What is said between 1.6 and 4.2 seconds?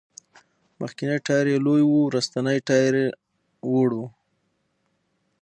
لوی و، وروستی ټایر وړه و.